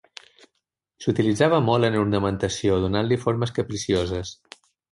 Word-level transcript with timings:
S'utilitzava 1.05 1.59
molt 1.67 1.89
en 1.89 1.97
ornamentació, 2.01 2.81
donant-li 2.87 3.21
formes 3.27 3.55
capricioses. 3.61 4.37